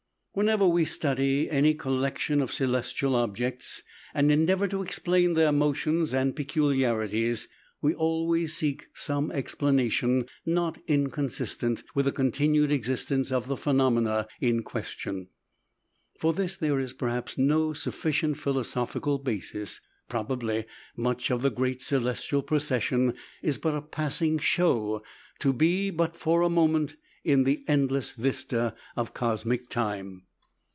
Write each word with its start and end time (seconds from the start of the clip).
Whenever 0.33 0.65
we 0.65 0.85
study 0.85 1.49
any 1.49 1.73
collection 1.73 2.39
of 2.41 2.53
celestial 2.53 3.15
objects, 3.17 3.83
and 4.13 4.31
endeavor 4.31 4.65
to 4.65 4.81
explain 4.81 5.33
their 5.33 5.51
motions 5.51 6.13
and 6.13 6.33
peculiarities, 6.37 7.49
we 7.81 7.93
always 7.93 8.55
seek 8.55 8.87
some 8.93 9.29
explanation 9.33 10.25
not 10.45 10.77
inconsistent 10.87 11.83
with 11.93 12.05
the 12.05 12.13
continued 12.13 12.71
existence 12.71 13.29
of 13.29 13.49
the 13.49 13.57
phenomena 13.57 14.25
in 14.39 14.63
question. 14.63 15.27
For 16.17 16.31
this 16.31 16.55
there 16.55 16.79
is, 16.79 16.93
perhaps, 16.93 17.37
no 17.37 17.73
sufficient 17.73 18.37
philosophical 18.37 19.17
basis. 19.19 19.81
Probably 20.07 20.63
much 20.95 21.29
of 21.29 21.41
the 21.41 21.51
great 21.51 21.81
celestial 21.81 22.41
procession 22.41 23.15
is 23.43 23.57
but 23.57 23.75
a 23.75 23.81
passing 23.81 24.39
show, 24.39 25.03
to 25.39 25.51
be 25.51 25.89
but 25.89 26.15
for 26.15 26.41
a 26.41 26.49
moment 26.49 26.95
in 27.23 27.43
the 27.43 27.63
endless 27.67 28.13
vista 28.13 28.73
of 28.95 29.13
cosmic 29.13 29.69
time. 29.69 30.23